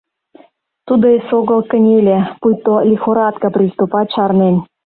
[0.87, 4.55] Тудо эсогыл кынеле; пуйто лихорадке приступат чарнен...